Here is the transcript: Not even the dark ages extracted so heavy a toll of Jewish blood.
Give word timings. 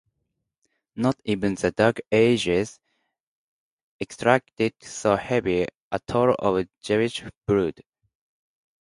Not 0.95 1.21
even 1.25 1.53
the 1.53 1.69
dark 1.69 2.01
ages 2.11 2.79
extracted 4.01 4.73
so 4.81 5.15
heavy 5.15 5.67
a 5.91 5.99
toll 5.99 6.33
of 6.39 6.67
Jewish 6.81 7.23
blood. 7.45 7.79